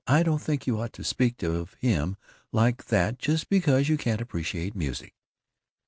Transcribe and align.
I 0.07 0.23
don't 0.23 0.41
think 0.41 0.65
you 0.65 0.79
ought 0.79 0.93
to 0.93 1.03
speak 1.03 1.43
of 1.43 1.75
him 1.75 2.17
like 2.51 2.85
that 2.85 3.19
just 3.19 3.49
because 3.49 3.87
you 3.87 3.97
can't 3.97 4.19
appreciate 4.19 4.75
music!" 4.75 5.13